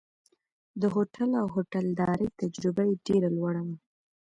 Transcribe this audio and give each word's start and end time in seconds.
د 0.81 0.83
هوټل 0.93 1.29
او 1.41 1.47
هوټلدارۍ 1.55 2.27
تجربه 2.41 2.83
یې 2.89 2.95
ډېره 3.07 3.29
لوړه 3.37 3.61
وه. 3.67 3.75